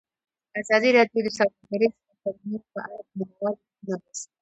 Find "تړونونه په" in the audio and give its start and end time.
2.21-2.79